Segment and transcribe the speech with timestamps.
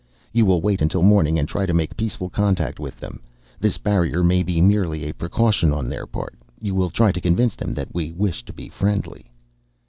[0.33, 3.21] You will wait until morning and try to make peaceful contact with them.
[3.59, 6.33] This barrier may be merely a precaution on their part.
[6.59, 9.27] You will try to convince them that we wish to be friendly."